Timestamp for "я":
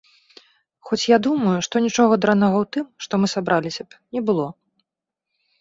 1.09-1.17